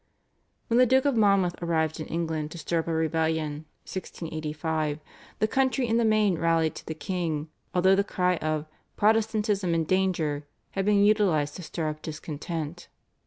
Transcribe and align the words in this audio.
When 0.67 0.79
the 0.79 0.87
Duke 0.87 1.05
of 1.05 1.15
Monmouth 1.15 1.53
arrived 1.61 1.99
in 1.99 2.07
England 2.07 2.49
to 2.53 2.57
stir 2.57 2.79
up 2.79 2.87
a 2.87 2.91
rebellion 2.91 3.65
(1685) 3.85 4.99
the 5.37 5.47
country 5.47 5.85
in 5.87 5.97
the 5.97 6.03
main 6.03 6.39
rallied 6.39 6.73
to 6.77 6.85
the 6.87 6.95
king, 6.95 7.49
although 7.75 7.93
the 7.95 8.03
cry 8.03 8.37
of 8.37 8.65
"Protestantism 8.97 9.75
in 9.75 9.83
danger" 9.83 10.47
had 10.71 10.85
been 10.85 11.05
utilised 11.05 11.55
to 11.57 11.61
stir 11.61 11.87
up 11.87 12.01
discontent. 12.01 12.87